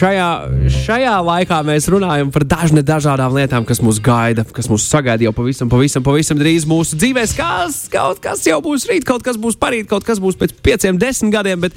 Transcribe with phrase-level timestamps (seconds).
[0.00, 0.28] Šajā,
[0.72, 5.32] šajā laikā mēs runājam par dažne dažādām lietām, kas mūs gaida, kas mūs sagaida jau
[5.36, 7.34] pavisam, pavisam, pavisam drīz mūsu dzīvēs.
[7.36, 10.96] Kas, kaut kas jau būs rīt, kaut kas būs parīt, kaut kas būs pēc pieciem,
[10.96, 11.76] desmit gadiem, bet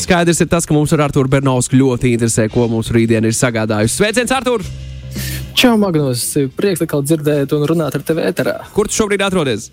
[0.00, 3.98] skaidrs ir tas, ka mums ar Arturu Bernovsku ļoti interesē, ko mūsu rītdiena ir sagādājusi.
[3.98, 4.64] Sveiciens, Artur!
[5.52, 6.24] Čau, Magnus!
[6.56, 8.62] Prieks atkal dzirdēt un runāt ar tevi ēterā.
[8.72, 9.68] Kur tu šobrīd atrodies?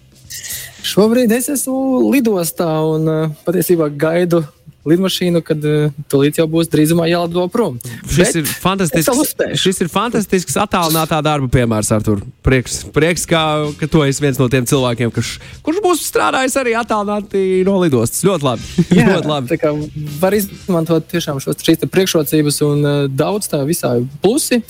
[0.84, 4.44] Šobrīd es esmu lidostā un uh, patiesībā gaidu
[4.90, 7.80] lidmašīnu, kad uh, tūlīt jau būs drīzumā jālido prom.
[8.06, 9.34] Šis Bet ir fantastisks.
[9.62, 12.22] Šis ir fantastisks attālinātā darba piemērs, Artur.
[12.46, 13.42] Prieks, prieks ka,
[13.80, 15.36] ka tu esi viens no tiem cilvēkiem, kurš,
[15.66, 18.24] kurš būs strādājis arī attālināti no lidostas.
[18.28, 18.70] Ļoti labi.
[19.00, 19.60] Jā, ļoti labi.
[19.62, 19.74] kā
[20.22, 24.62] var izmantot tiešām šos šīs priekšrocības un uh, daudz tā visā plusi.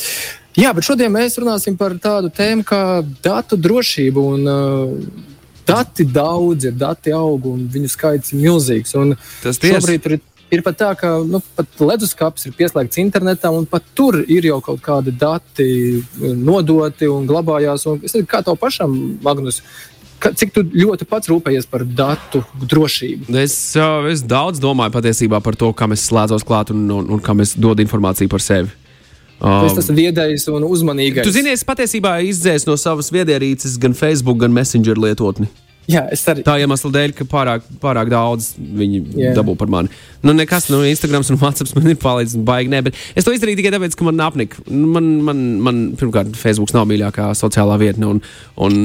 [0.56, 2.82] Jā, bet šodien mēs runāsim par tādu tēmu kā
[3.24, 4.28] datu drošību.
[4.36, 5.34] Un, uh,
[5.68, 8.96] dati daudz ir, dati aug un viņu skaits ir milzīgs.
[9.00, 10.20] Un Tas šobrīd ir,
[10.54, 14.62] ir pat tā, ka nu, pat leduskapis ir pieslēgts internetam, un pat tur ir jau
[14.64, 15.68] kaut kādi dati
[16.20, 17.88] nodoti un glabājās.
[17.92, 19.62] Un, nezinu, kā tev pašam, Magnus,
[20.26, 23.30] cik tu ļoti pats rūpējies par datu drošību?
[23.42, 23.58] Es,
[24.12, 27.54] es daudz domāju patiesībā par to, kam es slēdzos klāt un, un, un kam es
[27.58, 28.74] dodu informāciju par sevi.
[29.36, 31.28] Um, tas ir viedais un uzmanīgais.
[31.28, 35.50] Tu zini, es patiesībā izdzēsu no savas viedierīces gan Facebook, gan Messenger lietotni.
[35.86, 36.42] Jā, es arī.
[36.46, 39.36] Tā iemesla dēļ, ka pārāk, pārāk daudz viņi yeah.
[39.38, 39.92] dabū par mani.
[40.26, 43.60] Nu, nekas, nu, Instagram un WhatsApp man ir palīdzis, baigi, ne, bet es to izdarīju
[43.60, 44.64] tikai tāpēc, ka man apnika.
[44.72, 48.24] Man, man, man pirmkārt, Facebook nav mīļākā sociālā vietne, un,
[48.66, 48.80] un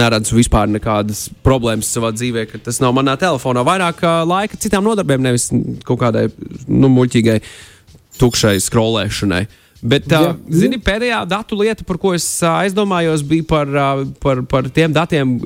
[0.00, 3.66] neredzu vispār nekādas problēmas savā dzīvē, ka tas nav manā telefonā.
[3.68, 5.50] Vairāk laika citām nodarbēm, nevis
[5.84, 6.30] kaut kādai
[6.64, 7.42] nu, muļķīgai,
[8.18, 9.44] tukšai skrolēšanai.
[9.78, 13.88] Bet, uh, zini, pēdējā datu lieta, par ko es ā, aizdomājos, bija par, ā,
[14.22, 15.36] par, par tiem datiem,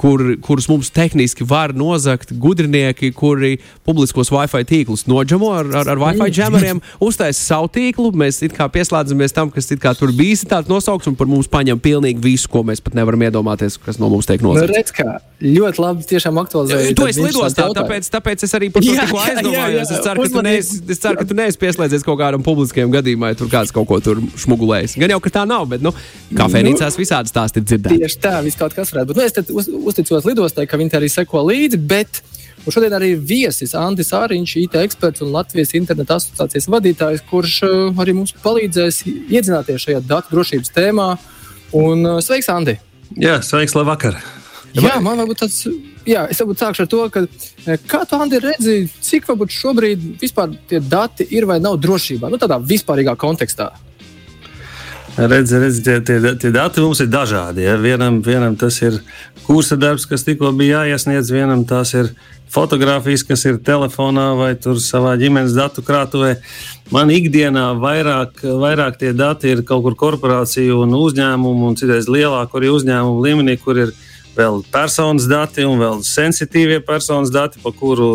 [0.00, 6.00] kur, kurus mums tehniski var nozagt gudrinieki, kuri publiskos Wi-Fi tīklus noģemo ar, ar, ar
[6.00, 8.12] Wi-Fi džemeriem, uztaisa savu tīklu.
[8.16, 11.80] Mēs it kā pieslēdzamies tam, kas kā tur bijis tāds nosaukts, un par mums paņem
[11.84, 14.72] pilnīgi visu, ko mēs pat nevaram iedomāties, kas no mums tiek Nu, nozagts.
[14.72, 16.94] redz, kā ļoti labi tiešām aktualizēja.
[16.96, 19.92] Tu esi lidostā, tāpēc, tāpēc es arī par to tikko aizdomājos.
[19.92, 23.32] Es ceru, ka tu neesi, es ceru, ka tu neesi pieslēdzies kaut kādam publiskajam gadījumam,
[23.32, 24.96] ja tur kāds kaut ko tur šmugulējis.
[25.00, 25.92] Gan jau, ka tā nav, bet nu,
[26.36, 28.00] kafejnīcās visādi stāsti ir dzirdēti.
[28.04, 29.70] Tieši tā, viss kaut kas varētu būt.
[29.80, 31.80] Nu, uzticos lidostai, ka viņi arī seko līdzi.
[31.90, 32.22] Bet
[32.64, 38.16] un šodien arī viesis AndrisĀriņš, IT eksperts un Latvijas interneta asociācijas vadītājs, kurš uh, arī
[38.16, 41.14] mums palīdzēs iedzināties šajā datu drošības tēmā.
[41.76, 42.76] Un, uh, sveiks, Andi!
[43.18, 44.18] Jā, sveiks, labvakar!
[44.76, 45.64] Jā, man varbūt tāds.
[46.06, 47.22] Jā, es varbūt sākšu ar to, ka,
[47.66, 52.30] eh, kā tu, Andi, redzi, cik varbūt šobrīd vispār tie dati ir vai nav drošībā,
[52.30, 53.70] nu tādā vispārīgā kontekstā.
[55.20, 57.66] Redz, redz, tie, tie, tie dati mums ir dažādi.
[57.66, 57.74] Ja?
[57.76, 59.02] Vienam, vienam tas ir
[59.44, 62.08] kursa darbs, kas tikko bija jāiesniedz, vienam tās ir
[62.50, 66.38] fotografijas, kas ir telefonā vai savā ģimenes datu krātuvē.
[66.94, 72.56] Man ikdienā vairāk, vairāk tie dati ir kaut kur korporāciju un uzņēmumu, un citreiz lielāku
[72.56, 73.92] arī uzņēmumu līmenī, kur ir
[74.40, 78.08] vēl personas dati un vēl sensitīvie personas dati, par kuru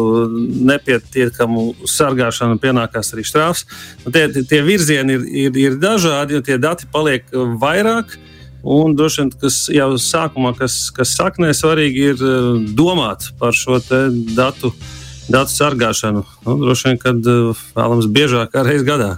[0.70, 3.66] nepietiekamu sargāšanu pienākās arī štrāfs.
[4.06, 7.28] Nu, tie, tie- virzieni ir, ir, ir dažādi, un tie dati paliek
[7.62, 8.18] vairāk.
[8.66, 13.78] Un droši vien, kas jau sākumā, kas, kas saknē, svarīgi ir eh, domāt par šo
[14.34, 14.72] datu,
[15.30, 16.24] datu sargāšanu.
[16.48, 19.12] Nu, droši vien, kad eh, vēlams biežāk kā reizes gadā.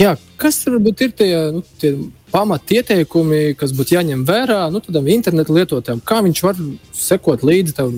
[0.00, 1.92] Jā, kas varbūt ir tie, nu, tie
[2.32, 6.02] pamati ieteikumi, kas būtu jāņem vērā nu, tādam internetu lietotājam?
[6.04, 6.60] Kā viņš var
[6.96, 7.96] sekot līdzi tam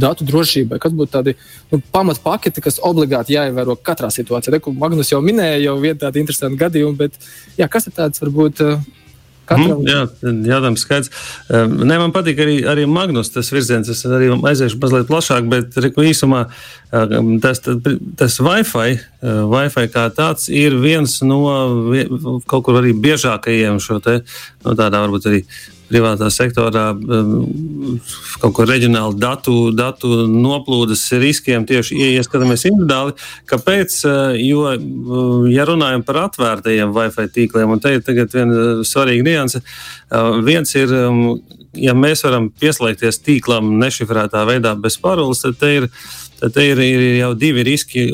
[0.00, 0.80] datu drošībai?
[0.82, 1.36] Kas būtu tādi
[1.72, 4.56] nu, pamatpaketi, kas obligāti jāievēro katrā situācijā?
[4.56, 7.18] Te, Magnus jau minēja, jau viena tāda interesanta gadījuma, bet
[7.60, 8.84] jā, kas ir tāds varbūt eh,
[9.48, 9.82] katram?
[9.82, 10.02] Mm, jā,
[10.50, 11.12] jautājums skaidrs.
[11.48, 13.90] Um, Ne, man patīk arī, arī Magnus tas virziens.
[13.92, 16.52] Es arī aiziešu mazliet plašāk, bet reku, īsumā um,
[17.42, 17.62] tas,
[18.18, 18.96] tas Wi-Fi,
[19.50, 21.42] Wi-Fi kā tāds ir viens no
[22.50, 24.20] kaut kur arī biežākajiem šo te,
[24.64, 25.44] no tādā varbūt arī
[25.84, 26.86] privātā sektorā
[28.40, 33.14] kaut kur reģionāli datu, datu noplūdes riskiem tieši ieskatāmies individuāli.
[33.50, 33.98] Kāpēc?
[34.40, 34.72] Jo,
[35.52, 39.62] ja runājam par atvērtajiem Wi-Fi tīkliem, un te ir tagad viena svarīga nianse,
[40.46, 40.96] viens ir,
[41.84, 45.90] ja mēs varam pieslēgties tīklam nešifrētā veidā bez paroles, tad te ir
[46.40, 48.04] tad ir, ir jau divi riski.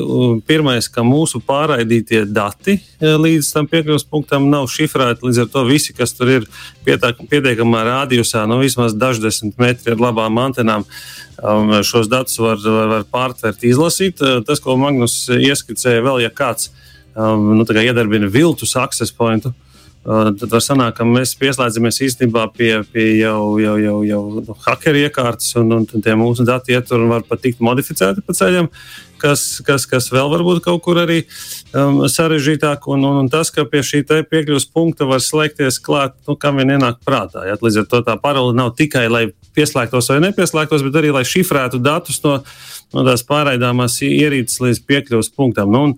[0.47, 5.25] Pirmais, ka mūsu pārraidītie dati e, līdz tam piekļuves punktam nav šifrēti.
[5.27, 6.47] Līdz ar to visi, kas tur ir
[6.85, 10.85] pietiekamā rādījusā, no nu, vismaz daždesmit metri ar labām antenām,
[11.39, 14.21] um, šos datus var, var, var pārtvert, izlasīt.
[14.21, 16.71] E, tas, ko Magnus ieskicēja, vēl ja kāds
[17.15, 19.53] um, nu, iedarbina viltus access pointu.
[20.01, 24.21] Uh, Tad var sanākt, ka mēs pieslēdzamies īstenībā pie, pie jau, jau, jau, jau
[24.65, 28.71] hackeri iekārtas, un, un tie mūsu dati ietur un var pat tikt modificēti pa ceļam,
[29.21, 31.19] kas, kas, kas vēl varbūt kaut kur arī
[31.77, 32.89] um, sarežģītāk.
[32.89, 36.73] Un, un, un tas, ka pie šī piekļuves punkta var slēgties klāt, nu, kam vien
[36.79, 37.45] ienāk prātā.
[37.51, 37.59] Ja?
[37.61, 41.81] Līdz ar to tā parole nav tikai, lai pieslēgtos vai nepieslēgtos, bet arī, lai šifrētu
[41.83, 42.39] datus no,
[42.95, 45.71] no tās pārraidāmās ierīces līdz piekļuves punktam.
[45.71, 45.93] Nu, un,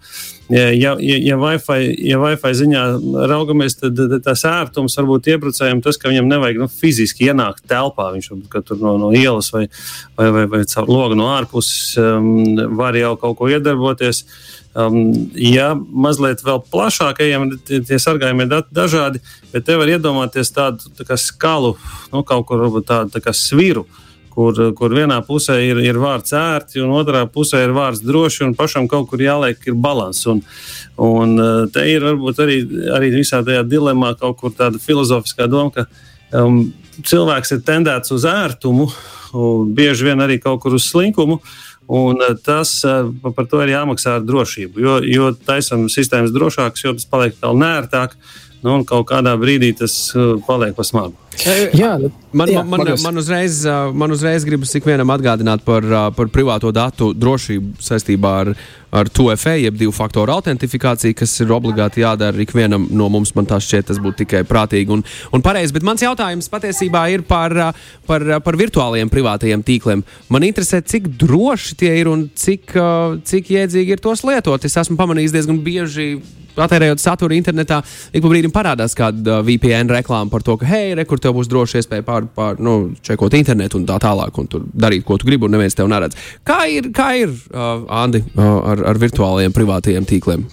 [0.54, 2.84] ja, ja, ja, Wi-Fi, ja Wi-Fi ziņā
[3.31, 8.12] raugamies, tad, tad tas ērtums varbūt iebrucējiem tas, ka viņam nevajag nu, fiziski ienākt telpā.
[8.16, 9.66] Viņš tur no, no ielas vai,
[10.19, 12.30] vai, vai, vai caur logu no ārpuses um,
[12.78, 14.25] var jau kaut ko iedarboties.
[14.74, 20.89] Um, ja mazliet vēl plašāk ejam, tie sargājumie dati dažādi, bet te var iedomāties tādu
[20.98, 21.75] tā skalu,
[22.10, 23.86] nu, kaut kur varbūt tādu tā sviru.
[23.86, 24.00] Uh,
[24.33, 28.56] kur, kur vienā pusē ir, ir vārds ērti, un otrā pusē ir vārds droši, un
[28.57, 30.24] pašam kaut kur jāliek ir līdzsvars.
[30.33, 30.41] Un,
[31.03, 32.57] un eh, te ir varbūt arī,
[32.97, 35.85] arī visā tajā dilemā kaut kur tāda filozofiskā doma, ka
[36.39, 36.65] um,
[37.06, 38.89] cilvēks ir tendēts uz ērtumu,
[39.74, 41.39] bieži vien arī kaut kur uz slinkumu.
[41.94, 44.81] Un eh, tas eh, par to ir jāmaksā ar drošību.
[44.81, 48.18] Jo, jo taisam sistēmas drošākas, jo tas paliek vēl nērtāk.
[48.63, 49.97] Nu, un kaut kādā brīdī tas
[50.47, 51.23] paliek pa smagu.
[51.41, 51.95] Jā,
[52.31, 53.63] man, jā, man, man, man, uzreiz,
[53.97, 55.85] man uzreiz gribas ikvienam atgādināt par,
[56.15, 58.51] par privāto datu drošību saistībā ar,
[58.94, 63.33] ar 2FA, jeb divu faktoru autentifikāciju, kas ir obligāti jādara ikvienam no mums.
[63.38, 65.03] Man tas šķiet, tas būtu tikai prātīgi un,
[65.33, 65.75] un pareizi.
[65.75, 67.56] Bet mans jautājums patiesībā ir par,
[68.09, 70.06] par, par virtuālajiem privātajiem tīkliem.
[70.33, 72.77] Man interesē, cik droši tie ir un cik,
[73.29, 74.69] cik jēdzīgi ir tos lietot.
[74.69, 76.13] Es esmu pamanījis diezgan bieži
[76.57, 77.79] patērējot saturu internetā,
[78.13, 81.52] ik pa brīdim parādās kāda VPN reklāma par to, ka, hei, re, kur tev būs
[81.52, 85.30] droši iespēja pār, pār nu, čekot internetu un tā tālāk, un tur darīt, ko tu
[85.30, 86.20] gribi, un neviens tev neredz.
[86.48, 90.46] Kā ir, kā ir uh, Andi, uh, ar, ar virtuālajiem privātajiem tīkliem?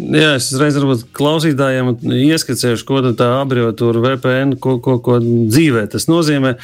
[0.00, 1.90] Jā, es reiz varbūt klausītājiem
[2.30, 6.54] ieskicēšu, ko tā abreviatūra VPN, ko, ko, ko dzīvē tas nozīmē.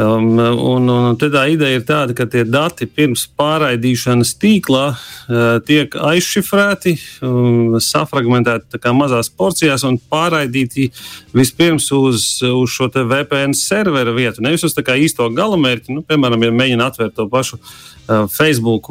[0.00, 5.96] Um, un, un tā ideja ir tāda, ka tie dati pirms pārraidīšanas tīklā uh, tiek
[5.96, 6.94] aizšifrēti,
[7.26, 10.90] um, safragmentēti mazās porcijās un pārraidīti
[11.34, 14.44] vispirms uz, uz šo VPN servera vietu.
[14.44, 18.88] Nevis uz īsto galamērķi, nu, piemēram, ja mēģina atvērt to pašu uh, Facebook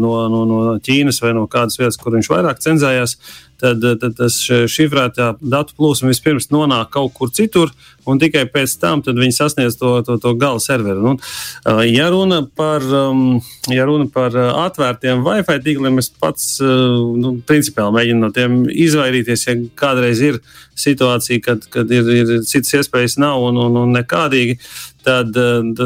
[0.00, 3.18] no, no, no Ķīnas vai no kādas vietas, kur viņš vairāk cenzējās
[3.60, 4.22] tad, tad
[4.70, 7.72] šifrētā datu plūsma vispirms nonāk kaut kur citur,
[8.10, 11.02] un tikai pēc tam viņi sasniedz to, to, to gala serveru.
[11.04, 11.14] Nu,
[11.88, 12.84] ja, runa par,
[13.72, 19.58] ja runa par atvērtiem Wi-Fi tīkliem, es pats nu, principiāli mēģinu no tiem izvairīties, ja
[19.78, 20.40] kādreiz ir
[20.78, 24.58] situācija, kad, kad ir, ir citas iespējas nav un, un, un nekādīgi.
[25.04, 25.36] Tad,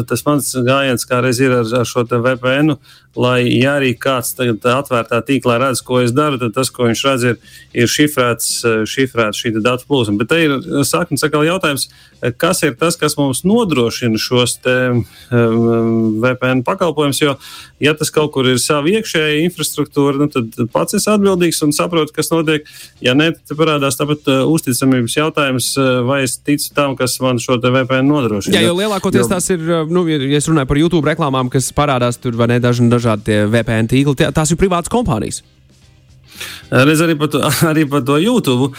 [0.06, 2.76] tas mans gājiens kādreiz ir ar, ar šo VPN,
[3.18, 7.02] lai ja arī kāds tagad atvērtā tīklā redz, ko es daru, tad tas, ko viņš
[7.08, 8.52] redz, ir, ir šifrēts,
[8.86, 10.20] šifrēts šī datu plūsma.
[10.20, 10.54] Bet te ir
[10.86, 11.88] saknes atkal jautājums,
[12.38, 17.20] kas ir tas, kas mums nodrošina šos te, um, VPN pakalpojumus.
[17.22, 17.34] Jo,
[17.82, 22.14] ja tas kaut kur ir sava iekšējā infrastruktūra, nu, tad pats es atbildīgs un saprotu,
[22.16, 22.66] kas notiek.
[23.04, 27.42] Ja nē, tad parādās tāpat uh, uzticamības jautājums, uh, vai es ticu tam, kas man
[27.42, 28.56] šo VPN nodrošina.
[28.58, 29.30] Jā, jo lielākoties jo...
[29.34, 32.60] tās ir, uh, nu, ja es runāju par YouTube reklāmām, kas parādās tur vai ne
[32.62, 35.44] dažādi VPN tīkli, tās ir privātas kompānijas.
[36.70, 38.72] Reiz arī par to, arī par to YouTube.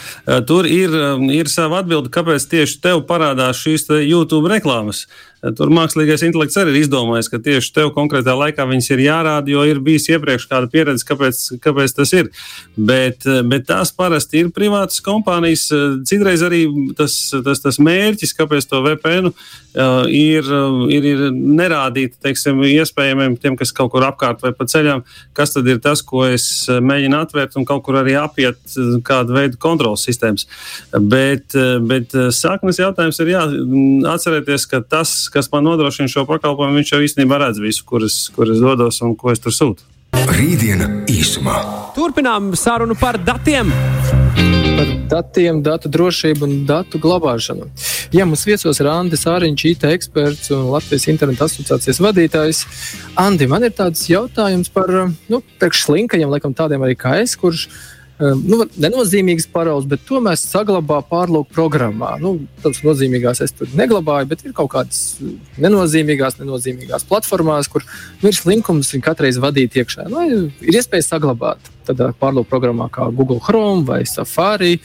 [0.48, 0.94] Tur ir,
[1.34, 5.06] ir sava atbilde, kāpēc tieši tev parādās šīs YouTube reklāmas.
[5.40, 9.62] Tur mākslīgais intelekts arī ir izdomājis, ka tieši tev konkrētā laikā viņas ir jārāda, jo
[9.64, 12.28] ir bijis iepriekš kāda pieredze, kāpēc, kāpēc tas ir.
[12.76, 15.64] Bet, bet tās parasti ir privātas kompānijas.
[16.08, 16.66] Citreiz arī
[16.98, 17.16] tas,
[17.46, 19.30] tas, tas mērķis, kāpēc to VPN
[20.12, 20.50] ir,
[20.92, 25.06] ir, ir nerādīt teiksim, iespējamiem tiem, kas kaut kur apkārt vai pa ceļam,
[25.36, 28.76] kas tad ir tas, ko es mēģinu atvērt un kaut kur arī apiet
[29.08, 30.44] kādu veidu kontrolas sistēmas.
[30.92, 31.56] Bet,
[31.88, 33.46] bet sāknes jautājums ir jā,
[34.12, 38.22] atcerēties, ka tas, kas man nodrošina šo pakalpojumu, viņš jau īstenībā redz visu, kur es,
[38.34, 39.86] kur es dodos un ko es tur sūtu.
[40.30, 41.56] Rītdiena īsumā.
[41.94, 43.70] Turpinām sarunu par datiem.
[44.76, 47.68] Par datiem, datu drošību un datu glabāšanu.
[48.14, 52.64] Jā, mums viesos ir AndrisĀriņš, IT eksperts un Latvijas Internet asociācijas vadītājs.
[53.20, 54.90] Andi, man ir tāds jautājums par
[55.30, 57.68] nu, slinkajiem, laikam tādiem arī kā es, kurš
[58.20, 62.12] nu, nenozīmīgas paroles, bet tomēr saglabā pārlūku programmā.
[62.20, 65.20] Nu, tas nozīmīgās es tur neglabāju, bet ir kaut kādas
[65.60, 67.86] nenozīmīgās, nenozīmīgās platformās, kur
[68.20, 70.08] virs linkums viņi katreiz vadīt iekšā.
[70.12, 70.24] Nu,
[70.60, 74.76] ir iespēja saglabāt tādā pārlūku programmā kā Google Chrome vai Safari.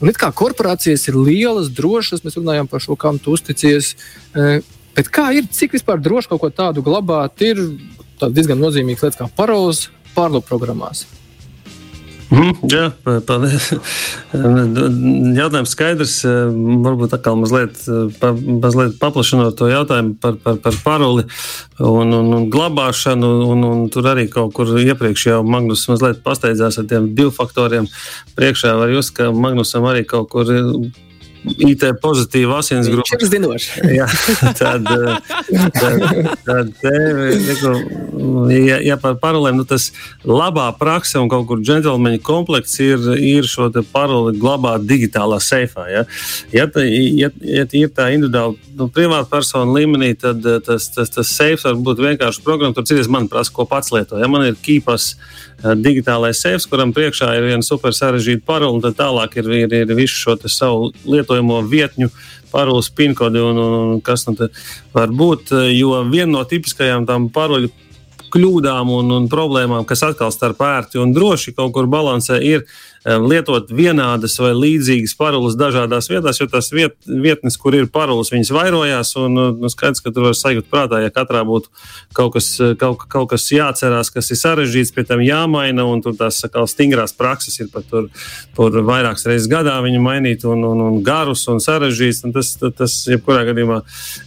[0.00, 3.92] Un it kā korporācijas ir lielas, drošas, mēs runājam par šo, kam tu uzticies.
[4.32, 4.64] Uh,
[4.96, 7.60] bet kā ir, cik vispār droši kaut ko tādu glabāt, ir
[8.24, 11.04] diezgan nozīmīgas lietas kā paroles pārlūku programmās.
[12.34, 12.88] Mm, jā,
[13.28, 13.68] paldies.
[15.40, 16.16] Jautājums skaidrs.
[16.84, 17.78] Varbūt atkal mazliet,
[18.18, 21.26] pa, mazliet paplašinot to jautājumu par, par, par paroli
[21.78, 23.30] un, un, un glabāšanu.
[23.54, 27.86] Un, un tur arī kaut kur iepriekš jau Magnus mazliet pasteidzās ar tiem divu faktoriem.
[28.38, 30.50] Priekšā var just, ka Magnusam arī kaut kur
[31.44, 33.08] IT pozitīva asins grupa.
[33.12, 33.68] Viņš ir zinošs.
[33.98, 34.06] Jā,
[34.58, 34.88] tad,
[35.76, 36.04] tad,
[36.44, 36.72] tad
[38.54, 39.90] ja, ja par parolēm, nu tas
[40.24, 45.86] labā praksa un kaut kur džentlmeņa komplekts ir, ir šo paroli glabāt digitālā seifā.
[45.92, 46.04] Ja,
[46.54, 51.32] ja, ta, ja, ja ir tā individuāla nu, privāta persona līmenī, tad tas, tas, tas
[51.36, 52.76] seifs var būt vienkārši programma.
[52.76, 54.18] Tur citas man prasa, ko pats lieto.
[54.20, 55.14] Ja man ir kīpas
[55.80, 59.94] digitālais seifs, kuram priekšā ir viena super sarežģīta parole, un tad tālāk ir, ir, ir
[59.96, 60.90] visu šo savu
[61.34, 62.10] lietojamo vietņu
[62.52, 64.36] paroles pinkodi un, un, un kas nu
[64.94, 65.54] var būt.
[65.74, 67.70] Jo viena no tipiskajām tām paroļu
[68.34, 72.64] kļūdām un, un problēmām, kas atkal starp ērti un droši kaut kur balansē, ir
[73.04, 78.52] lietot vienādas vai līdzīgas paroles dažādās vietās, jo tās viet, vietnes, kur ir paroles, viņas
[78.54, 79.12] vairojās.
[79.20, 81.68] Un, nu, skaidrs, ka tur var sajūt prātā, ja katrā būtu
[82.16, 82.48] kaut kas,
[82.80, 87.12] kaut, kaut kas jāatcerās, kas ir sarežģīts, pie tam jāmaina, un tur tās sakal, stingrās
[87.16, 88.08] prakses ir pat tur,
[88.56, 92.24] tur vairākas reizes gadā viņu mainīt, un, un, un garus un sarežģīts.
[92.24, 93.82] Un tas, tas, tas, jebkurā gadījumā,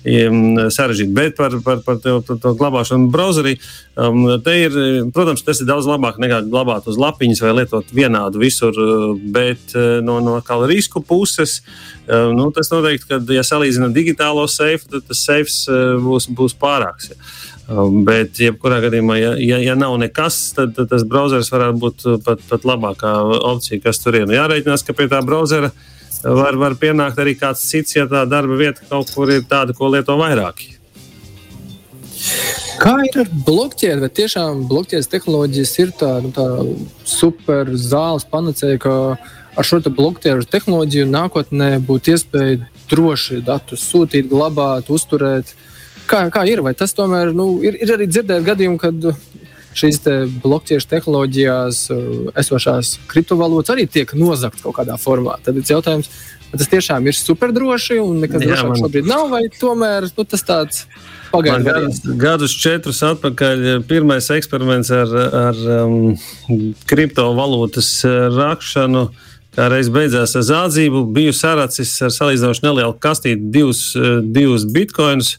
[0.05, 1.15] ir sarežģīti.
[1.17, 3.57] Bet par, par, par to, to, to glabāšanu browserī,
[3.97, 4.79] um, te ir,
[5.15, 9.19] protams, tas ir daudz labāk nekā glabāt uz lapiņas vai lietot vienādu visur visur, eh,
[9.31, 11.61] bet eh, no, no risku puses
[12.07, 17.11] eh, nu, tas noteikti, ka, ja salīdzinām digitālo seifu, tad tas seifs būs, būs pārāks.
[17.11, 17.15] Ja.
[17.67, 22.05] Um, bet, jebkurā gadījumā, ja, ja, ja nav nekas, tad, tad tas browsers varētu būt
[22.23, 23.11] pat, pat labākā
[23.43, 24.23] opcija, kas tur ir.
[24.27, 25.73] Nu, jāreikinās, ka pie tā browsera
[26.23, 29.91] var, var pienākt arī kāds cits, ja tā darba vieta kaut kur ir tāda, ko
[29.91, 30.76] lieto vairāki.
[32.77, 34.01] Kā ir ar blokķēdi?
[34.03, 36.45] Vai tiešām blokķēdes tehnoloģijas ir tā, nu, tā
[37.07, 38.93] super zāles panacēja, ka
[39.57, 42.59] ar šo te blokķēžu tehnoloģiju nākotnē būtu iespēja
[42.91, 45.55] droši datus sūtīt, glabāt, uzturēt?
[46.07, 46.63] Kā, kā ir?
[46.63, 49.09] Vai tas tomēr nu, ir, ir arī dzirdēt gadījumu, kad
[49.77, 52.07] šīs te blokķiešu tehnoloģijās uh,
[52.39, 55.37] esošās kriptovalūtas arī tiek nozagts kaut kādā formā.
[55.45, 56.09] Tad ir jautājums,
[56.49, 58.81] vai tas tiešām ir superdroši un nekas drošāk man...
[58.81, 60.85] šobrīd nav, vai tomēr nu, tas tāds
[61.31, 66.13] pagaidu gadus, gadus četrus atpakaļ pirmais eksperiments ar, ar um,
[66.89, 69.07] kriptovalūtas uh, rakšanu.
[69.57, 75.37] Kā reiz beidzās ar zādzību, biju saracis ar salīdzinoši nelielu kastīti divus, uh, divus bitkoinus.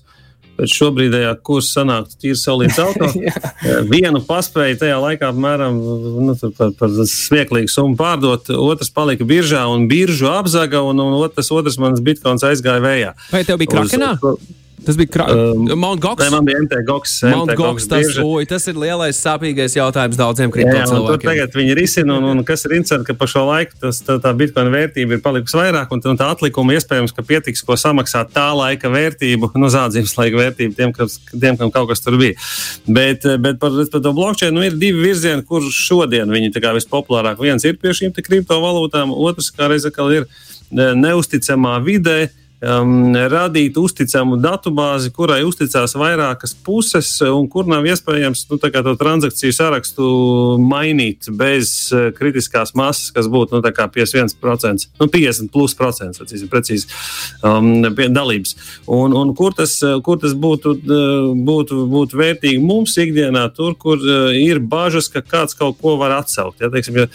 [0.59, 3.07] Pēc šobrīdējā kursa sanāktu tīri saulīts auto.
[3.87, 5.79] Vienu paspēju tajā laikā apmēram
[6.27, 11.53] nu, par, par smieklīgu summu pārdot, otrs palika biržā un biržu apzaga, un, un otrs,
[11.55, 13.13] otrs mans bitkoins aizgāja vējā.
[13.31, 14.17] Vai tev bija krakenā?
[14.19, 14.51] Uz,
[14.89, 15.25] Tas bija krā...
[15.29, 16.23] um, Mount Gox.
[16.23, 17.19] Nē, man bija MT Gox.
[17.29, 21.27] Mount MT Gox tas, oi, tas ir lielais sāpīgais jautājums daudziem kriptovalūtiem.
[21.27, 24.33] Tagad viņi risina, un, un kas ir interesanti, ka pa šo laiku tas, tā, tā
[24.39, 28.47] bitkoina vērtība ir palikusi vairāk, un, un tā atlikuma iespējams, ka pietiks, ko samaksāt tā
[28.57, 32.41] laika vērtību, no nu, zādzības laika vērtību tiem, kas, tiem, kam kaut kas tur bija.
[32.89, 37.45] Bet, bet par, par to blockchain nu, ir divi virzieni, kur šodien viņi vispopulārāk.
[37.45, 40.31] Viens ir pie šīm kriptovalūtām, otrs, kā reiz atkal ir
[40.73, 42.23] neusticamā vidē
[42.61, 49.55] um, radīt uzticamu datubāzi, kurai uzticās vairākas puses un kur nav iespējams nu, to transakciju
[49.55, 50.09] sarakstu
[50.63, 56.89] mainīt bez uh, kritiskās masas, kas būtu nu, 51%, nu, 50 plus procents, atcīm precīzi,
[57.47, 58.57] um, dalības.
[58.87, 64.03] Un, un kur tas, kur tas būtu, uh, būtu, būtu vērtīgi mums ikdienā, tur, kur
[64.03, 66.61] uh, ir bažas, ka kāds kaut ko var atsaukt.
[66.63, 67.09] Ja, teiksim, ja,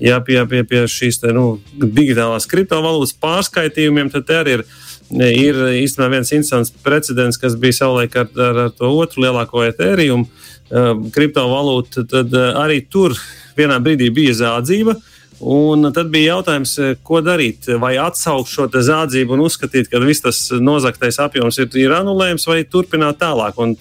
[0.00, 4.66] ja pie, pie, pie šīs te, nu, digitālās kriptovalūtas pārskaitījumiem, tad arī ir
[5.10, 10.22] ir īstenībā viens interesants precedents, kas bija savulaik ar, ar, ar to otru lielāko etēriju,
[10.22, 12.06] uh, kriptovalūtu.
[12.10, 13.14] Tad uh, arī tur
[13.58, 14.96] vienā brīdī bija zādzība.
[15.40, 16.70] Un tad bija jautājums,
[17.04, 17.66] ko darīt.
[17.80, 22.62] Vai atsaukt šo zādzību un uzskatīt, ka viss tas nozagtais apjoms ir, ir anulējams, vai
[22.64, 23.58] turpināt tālāk.
[23.60, 23.74] Un,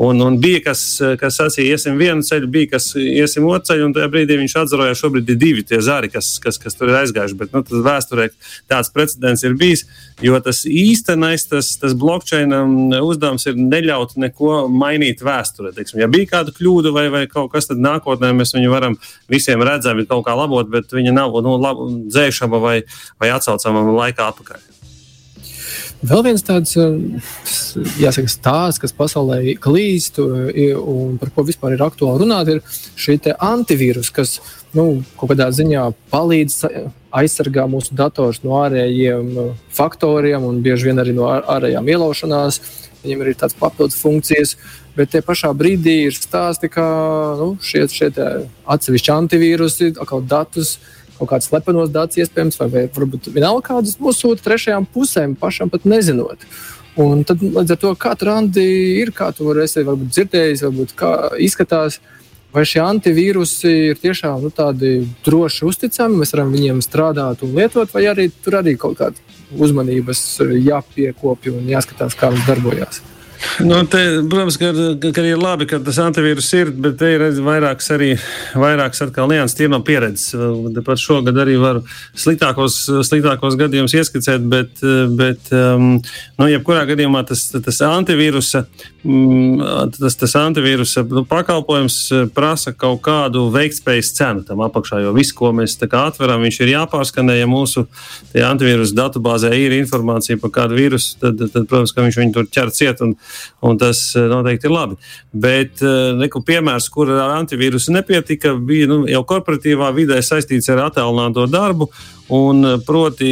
[0.00, 0.84] un, un bija kas,
[1.20, 4.96] kas sacīja, iesim vienu ceļu, bija kas iesim otru ceļu, un tajā brīdī viņš atzaroja,
[5.02, 7.38] šobrīd ir divi tie zari, kas, kas, kas tur ir aizgājuši.
[7.44, 8.30] Bet nu, vēsturē
[8.72, 9.84] tāds precedents ir bijis.
[10.22, 12.52] Jo tas īstenais, tas, tas blockchain
[13.00, 15.72] uzdevums ir neļaut neko mainīt vēsturē.
[15.76, 18.98] Teiksim, ja bija kāda kļūda vai, vai kaut kas, tad nākotnē mēs viņu varam
[19.32, 21.80] visiem redzami kaut kā labot, bet viņa nav nu, lab,
[22.12, 22.76] dzēšama vai,
[23.22, 24.71] vai atsaucama laikā atpakaļ.
[26.02, 32.50] Vēl viens tāds jāsaka, stāsts, kas pasaulē klīst un par ko vispār ir aktuāli runāt,
[32.50, 32.62] ir
[32.98, 34.40] šī antivīrus, kas
[34.74, 36.56] nu, kaut kādā ziņā palīdz
[37.14, 39.30] aizsargā mūsu dators no ārējiem
[39.76, 42.58] faktoriem un bieži vien arī no ārējām ielaušanās.
[43.02, 44.56] Viņam ir tādas papildus funkcijas,
[44.94, 46.84] bet tie pašā brīdī ir stāsti, ka
[47.38, 48.10] nu, šie, šie
[48.70, 50.76] atsevišķi antivīrusi, atkal datus
[51.22, 55.86] kaut kāds slepenos datus, iespējams, vai varbūt vienalga kādas mūsu sūta trešajām pusēm, pašam pat
[55.88, 56.42] nezinot.
[57.00, 58.64] Un tad, līdz ar to, kāda randi
[59.00, 62.02] ir, kā tu vari varbūt dzirdējis, varbūt kā izskatās,
[62.52, 67.94] vai šie antivīrusi ir tiešām nu, tādi droši uzticami, mēs varam viņiem strādāt un lietot,
[67.94, 73.00] vai arī tur arī kaut kāda uzmanības jāpiekopja un jāskatās, kā viņi darbojas.
[73.60, 73.98] Nu, te,
[74.30, 74.70] protams, ka,
[75.14, 78.10] ka ir labi, ka tas antivīrus ir, bet te ir vairākas arī
[78.58, 80.32] vairākas atkal nianses, tie no pieredzes.
[80.86, 81.82] Pat šogad arī varu
[82.18, 84.82] sliktākos, sliktākos gadījumus ieskicēt, bet,
[85.18, 85.96] bet um,
[86.38, 88.64] nu, jebkurā gadījumā tas, tas antivīrusa,
[89.04, 91.98] mm, tas, tas antivīrusa nu, pakalpojums
[92.36, 97.36] prasa kaut kādu veiktspējas cenu tam apakšā, jo viss, ko mēs atveram, viņš ir jāpārskanē,
[97.40, 97.86] ja mūsu
[98.32, 102.72] antivīrusa datubāzē ir informācija par kādu vīrusu, tad, tad, protams, ka viņš viņu tur ķer
[102.74, 103.02] ciet.
[103.04, 103.16] Un,
[103.60, 104.98] un tas eh, noteikti ir labi.
[105.32, 110.86] Bet eh, neku piemērs, kur ar antivīrusu nepietika, bija nu, jau korporatīvā vidē saistīts ar
[110.88, 111.90] attālināto darbu.
[112.32, 113.30] Un, eh, proti,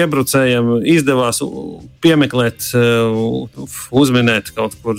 [0.00, 1.42] iebrucējiem izdevās
[2.02, 2.70] piemeklēt,
[3.90, 4.98] uzminēt kaut kur,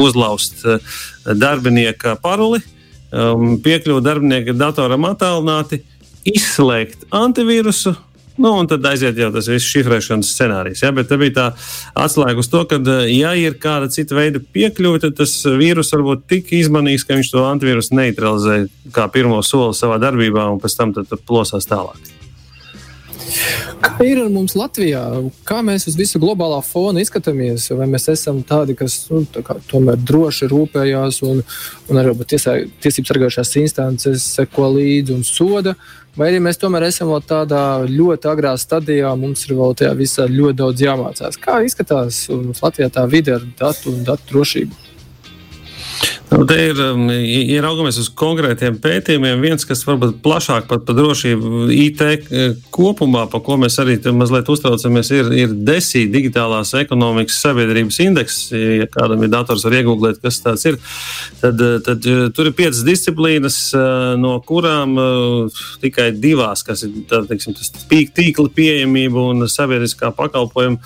[0.00, 0.62] uzlauzt
[1.26, 2.60] darbinieka paroli,
[3.10, 5.80] um, piekļūt darbinieka datoram attālināti,
[6.30, 7.96] izslēgt antivīrusu
[8.36, 10.84] Nu, un tad aiziet jau tas viss šifrēšanas scenārijs.
[10.84, 10.92] Ja?
[10.96, 11.46] Bet tā bija tā
[12.04, 16.24] atslēga uz to, ka, eh, ja ir kāda cita veida piekļuve, tad tas vīrus varbūt
[16.30, 18.62] tik izmanīgs, ka viņš to antivīrusu neutralizē
[18.94, 20.94] kā pirmo soli savā darbībā un pēc tam
[21.26, 22.19] plosās tālāk.
[23.80, 25.02] Kā ir ar mums Latvijā?
[25.48, 27.68] Kā mēs uz visu globālā fona izskatāmies?
[27.76, 31.42] Vai mēs esam tādi, kas nu, tā kā, tomēr droši rūpējās un,
[31.88, 35.76] un arī tiesību sargājušās instances seko līdzi un soda?
[36.18, 40.26] Vai arī mēs tomēr esam vēl tādā ļoti agrā stadijā, mums ir vēl tajā visā
[40.26, 41.38] ļoti daudz jāmācās.
[41.40, 44.89] Kā izskatās mums Latvijā tā vide ar datu un datu drošību?
[46.30, 50.94] Nu, te ir, um, ja raugamies uz konkrētiem pētījumiem, viens, kas varbūt plašāk par, par
[50.94, 57.40] drošību IT eh, kopumā, par ko mēs arī mazliet uztraucamies, ir, ir DESI, digitālās ekonomikas
[57.42, 58.38] sabiedrības indeks.
[58.54, 60.78] Ja kādam ir dators, var iegūglēt, kas tas ir.
[61.42, 63.58] Tad, eh, tad eh, tur ir piecas disciplīnas,
[64.20, 64.94] no kurām
[65.82, 70.78] tikai divās, kas ir tā, teiksim, tas tīkla pieejamība un sabiedriskā pakalpojuma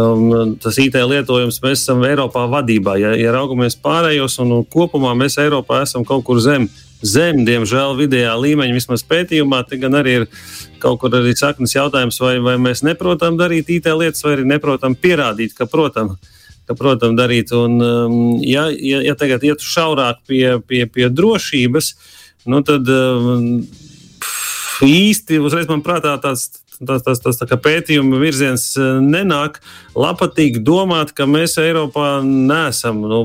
[0.00, 2.96] um, tas IT lietojums, mēs esam Eiropā vadībā.
[3.00, 6.68] Ja, ja raugamies pārējos, un, un kopumā mēs Eiropā esam kaut kur zem.
[7.04, 10.24] Zem, diemžēl, vidējā līmeņa vismaz pētījumā, gan arī ir
[10.80, 14.96] kaut kur arī saknes jautājums, vai, vai mēs neprotam darīt IT lietas, vai arī neprotam
[14.96, 16.14] pierādīt, ka protam,
[16.66, 17.52] ka protam darīt.
[17.52, 21.92] Un, um, ja, ja, ja tagad iet šaurāk pie, pie, pie drošības,
[22.48, 23.60] nu tad um,
[24.86, 29.60] īsti uzreiz man prātā tāds tas, tas, tas pētījuma virziens e, nenāk.
[29.96, 33.20] Lapatīgi domāt, ka mēs Eiropā neesam nu,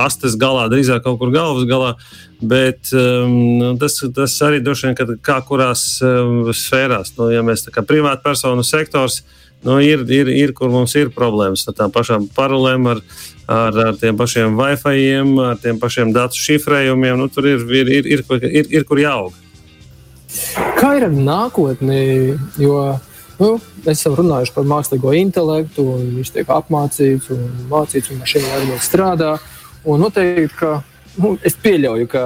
[0.00, 1.94] astes galā, drīzāk kaut kur galvas galā.
[2.44, 7.64] Bet um, tas, tas arī droši vien, ka kā kurās um, sfērās, nu, ja mēs
[7.64, 9.22] tā kā privātpersonu sektors,
[9.64, 13.00] nu, ir, ir, ir, kur mums ir problēmas ar tām pašām parolēm, ar,
[13.48, 15.06] ar, ar tiem pašiem Wi-Fi,
[15.46, 17.16] ar tiem pašiem datu šifrējumiem.
[17.22, 19.43] Nu, tur ir, ir, ir, ir, ir, ir kur jāaug.
[20.78, 22.36] Kā ir ar nākotni?
[22.60, 22.78] Jo
[23.38, 23.50] nu,
[23.84, 28.78] mēs esam runājuši par mākslīgo intelektu, un viņš tiek apmācīts un mācīts, un mašīna arī
[28.82, 29.34] strādā.
[29.84, 30.78] Un noteikti, ka
[31.20, 32.22] nu, es pieļauju, ka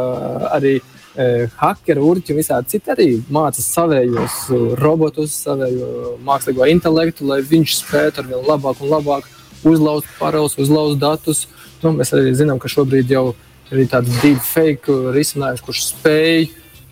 [0.55, 4.39] arī e, hakeri, urķi un visādi citi arī māca savējos
[4.81, 9.29] robotus, savējo mākslīgo intelektu, lai viņš spētu ar vien labāk un labāk
[9.67, 11.47] uzlauzt paraugus, uzlauzt datus.
[11.83, 13.33] Nu, mēs arī zinām, ka šobrīd jau
[13.75, 16.49] ir tāds deepfake risinājums, kurš spēj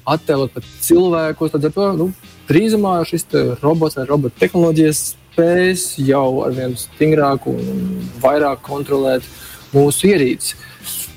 [0.06, 1.54] attēlot pat cilvēkus.
[1.54, 2.10] Tad, to, nu,
[2.48, 3.26] drīzumā šis
[3.62, 7.60] robots vai robota tehnoloģijas spēs jau ar vien stingrāk un
[8.22, 9.26] vairāk kontrolēt
[9.74, 10.56] mūsu ierīces.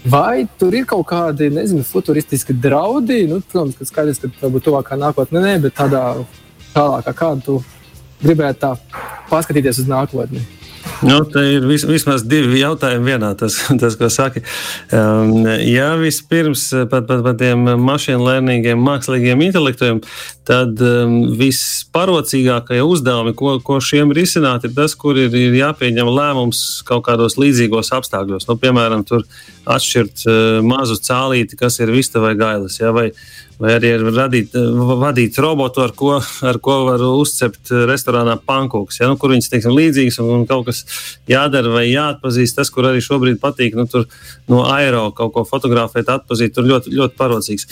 [0.10, 3.26] Vai tur ir kaut kādi nezinu, futuristiski draudi?
[3.28, 6.04] Nu, protams, ka skaidrs, ka varbūt tuvākā nākotnē, nē, bet tādā
[6.72, 7.58] tālākā kāda tu
[8.24, 8.72] gribētu tā
[9.30, 10.46] paskatīties uz nākotni.
[11.02, 13.32] Nu, te ir vis, vismaz divi jautājumi vienā.
[13.40, 14.44] Tas, tas ko saki.
[14.96, 20.02] Um, ja vispirms par, par, par tiem mašīnu lēnīgiem, mākslīgiem intelektiem,
[20.50, 26.64] tad um, visparocīgākie uzdevumi, ko, ko šiem risināt, ir tas, kur ir, ir jāpieņem lēmums
[26.88, 28.50] kaut kādos līdzīgos apstākļos.
[28.50, 29.28] Nu, piemēram, tur
[29.70, 32.80] atšķirt uh, mazu cālīti, kas ir vista vai gailis.
[32.82, 33.12] Ja, vai,
[33.60, 34.54] vai arī radīt,
[35.02, 36.14] vadīt robotu, ar ko,
[36.48, 39.02] ar ko var uzcept restorānā pankūks.
[39.02, 40.86] Ja, nu, kur viņas teiksim, līdzīgas un, un kaut kas
[41.28, 42.56] jādara vai jāatpazīst.
[42.56, 44.08] Tas, kur arī šobrīd patīk, nu, tur
[44.52, 47.68] no aero kaut ko fotografēt, atpazīt, tur ļoti, ļoti parocīgs.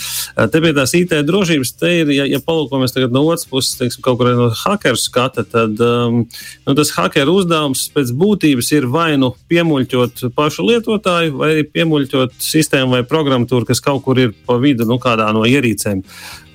[0.51, 4.03] Te pie tās IT drošības, te ir, ja, ja palūkojamies tagad no otras puses, teiksim,
[4.03, 6.19] kaut kur no hakeru skata, tad um,
[6.67, 12.37] nu, tas hakeru uzdevums pēc būtības ir vai nu piemuļķot pašu lietotāju, vai arī piemuļķot
[12.43, 16.03] sistēmu vai programmatūru, kas kaut kur ir pa vidu, nu, kādā no ierīcēm ierīcēm.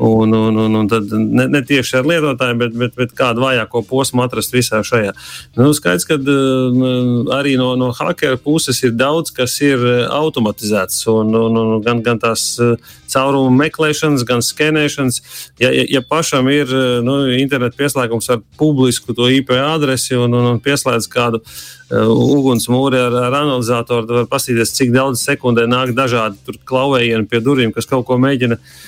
[0.02, 3.84] Un, un, un, un tad ne, ne tieši ar lietotājiem, bet, bet, bet kādu vājāko
[3.86, 5.12] posmu atrast visā šajā.
[5.56, 11.06] Nu, skaidrs, ka uh, arī no, no hackera puses ir daudz, kas ir uh, automatizēts.
[11.12, 12.74] Un, un, un gan, gan tās uh,
[13.12, 15.20] caurumu meklēšanas, gan skenēšanas.
[15.60, 16.72] Ja, ja, ja pašam ir
[17.04, 23.18] nu, interneta pieslēgums ar publisku IP adresi un, un, un pieslēdz kādu uh, ugunsmūri ar,
[23.28, 28.08] ar analizatoru, tad var paskatīties, cik daudz sekundē nāk dažādi klauvējieni pie durvīm, kas kaut
[28.08, 28.80] ko mēģina uh,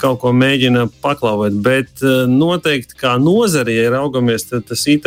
[0.00, 1.56] kaut ko mēģina paklauvēt.
[1.62, 5.06] Bet eh, noteikti kā nozare, ja raugamies, tad tas IT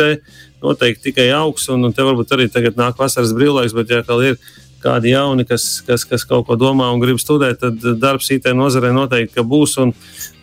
[0.62, 1.68] noteikti tikai augs.
[1.68, 4.38] Un, un te varbūt arī tagad nāk vasaras brīvlaiks, bet ja ir
[4.84, 8.92] kādi jauni, kas, kas, kas kaut ko domā un grib studēt, tad darbs IT nozarē
[8.94, 9.76] noteikti būs.
[9.82, 9.94] Un,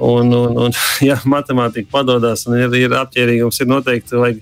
[0.01, 0.77] un, un, un
[1.09, 4.41] ja matemātika padodas un ir, ir apģērbīgums, ir noteikti vajag,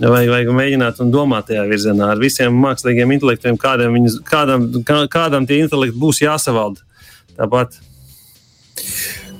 [0.00, 5.02] vajag, vajag mēģināt un domāt tajā virzienā ar visiem mākslīgiem intelektiem, kādam, viņus, kādam, kā,
[5.12, 6.84] kādam tie intelekti būs jāsavalda.
[7.34, 7.80] Tāpat.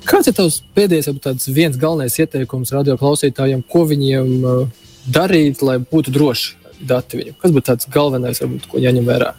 [0.04, 6.12] Kāds ir tavs pēdējais, viens galvenais ieteikums radio klausītājiem, ko viņiem uh, darīt, lai būtu
[6.14, 7.38] droši dati viņam?
[7.40, 9.32] Kas būtu tāds galvenais, varbūt, ko jāņem vērā?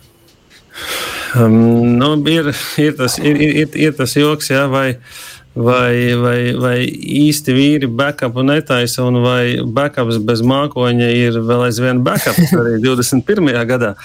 [1.36, 4.98] Um, nu, ir, ir, tas, ir, ir, ir tas joks, jā, vai,
[5.56, 12.02] vai, vai, vai īsti vīri backupu netaisa, un vai backups bez mākoņa ir vēl aizvien
[12.06, 13.52] backups arī 21.
[13.68, 13.96] gadā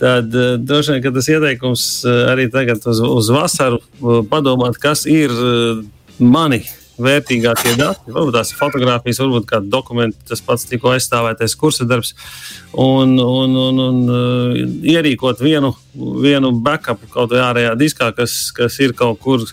[0.00, 5.04] tad uh, droši vien tas ieteikums uh, arī tagad uz, uz vasaru uh, padomāt, kas
[5.08, 5.34] ir
[6.20, 6.62] mani
[7.04, 12.14] vērtīgākie dati, varbūt tās fotogrāfijas, varbūt kādi dokumenti, tas pats tikko aizstāvētais kursa darbs,
[12.72, 14.62] un, un, un, un uh,
[14.94, 19.44] ierīkot vienu, vienu backup kaut vai ārējā diskā, kas, kas ir kaut kur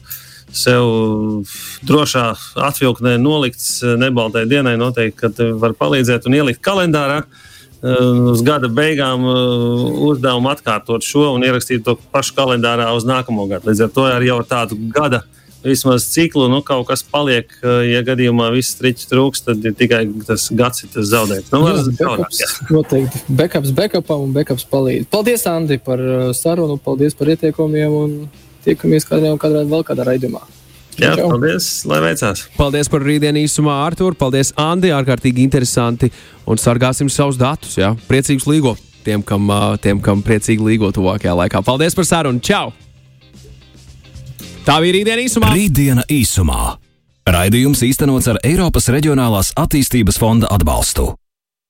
[0.47, 1.43] sev
[1.85, 2.29] drošā
[2.69, 7.21] atvilknē nolikts nebaltai dienai, noteikti, var palīdzēt un ielikt kalendārā.
[7.25, 7.45] Uh,
[7.77, 13.43] Uh, uz gada beigām uh, uzdevumu atkārtot šo un ierakstīt to pašu kalendārā uz nākamo
[13.51, 13.69] gadu.
[13.69, 15.19] Līdz ar to arī jau tādu gada
[15.63, 17.51] vismaz ciklu, nu, kaut kas paliek.
[17.87, 21.51] Ja gadījumā viss triķis trūks, tad ir tikai tas gads ir tas zaudēts.
[21.53, 22.51] Nu, jā, backups, jā.
[22.73, 23.23] Noteikti.
[23.39, 25.09] Backups, backupam un backups palīdz.
[25.13, 26.03] Paldies, Andi, par
[26.37, 28.15] sarunu, paldies par ieteikumiem un
[28.67, 30.43] tiekamies kādreiz kādā vēl kādā raidījumā.
[30.97, 31.27] Jā, Čau.
[31.29, 32.47] paldies, lai veicās.
[32.57, 34.17] Paldies par rītdienu īsumā, Artur.
[34.17, 34.89] Paldies, Andi.
[34.97, 36.09] Ārkārtīgi interesanti.
[36.49, 37.77] Un sargāsim savus datus.
[37.77, 37.93] Jā.
[38.09, 38.73] Priecīgs līgo
[39.05, 39.47] tiem, kam,
[39.83, 41.63] tiem, kam priecīgi līgo tuvākajā laikā.
[41.67, 42.41] Paldies par sarunu.
[42.43, 42.73] Čau!
[44.67, 45.49] Tā bija rītdiena īsumā.
[45.55, 46.61] Rītdiena īsumā.
[47.31, 51.13] Raidījums īstenots ar Eiropas Reģionālās attīstības fonda atbalstu.